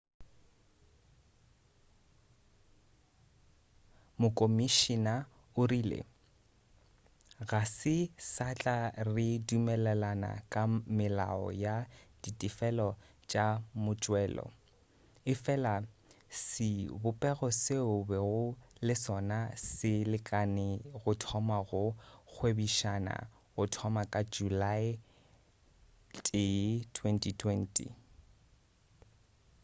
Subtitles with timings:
[4.21, 5.13] mokomišina
[5.61, 5.99] o rile
[7.49, 7.95] ga se
[8.33, 8.77] satla
[9.15, 10.63] re dumelelana ka
[10.97, 11.75] melao ya
[12.21, 12.89] ditefelo
[13.29, 13.45] tša
[13.83, 14.45] motšelo
[15.31, 15.73] efela
[16.45, 18.41] sebopego seo bego
[18.85, 19.39] le sona
[19.73, 20.67] se lekane
[21.01, 21.83] go thoma go
[22.33, 23.15] gwebišana
[23.53, 24.87] go thoma ka julae
[26.13, 27.87] 1 2020